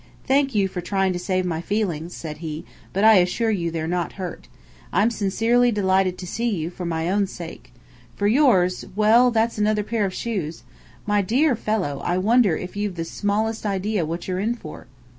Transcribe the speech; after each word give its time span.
"Thank 0.25 0.55
you 0.55 0.67
for 0.67 0.81
trying 0.81 1.13
to 1.13 1.19
save 1.19 1.45
my 1.45 1.61
feelings," 1.61 2.15
said 2.15 2.37
he. 2.39 2.65
"But 2.91 3.03
I 3.03 3.17
assure 3.17 3.51
you 3.51 3.69
they're 3.69 3.85
not 3.85 4.13
hurt. 4.13 4.47
I'm 4.91 5.11
sincerely 5.11 5.71
delighted 5.71 6.17
to 6.17 6.25
see 6.25 6.49
you 6.49 6.71
for 6.71 6.85
my 6.85 7.07
own 7.07 7.27
sake. 7.27 7.71
For 8.15 8.25
yours 8.25 8.83
well, 8.95 9.29
that's 9.29 9.59
another 9.59 9.83
pair 9.83 10.05
of 10.05 10.13
shoes! 10.15 10.63
My 11.05 11.21
dear 11.21 11.55
fellow, 11.55 12.01
I 12.03 12.17
wonder 12.17 12.57
if 12.57 12.75
you've 12.75 12.95
the 12.95 13.05
smallest 13.05 13.63
idea 13.63 14.03
what 14.03 14.27
you're 14.27 14.39
in 14.39 14.55
for?" 14.55 14.87